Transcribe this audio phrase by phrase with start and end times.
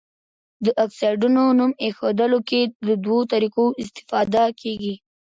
[0.65, 4.95] د اکسایډونو نوم ایښودلو کې له دوه طریقو استفاده کیږي.